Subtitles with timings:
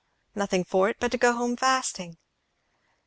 [0.33, 2.17] Nothing for it but to go home fasting."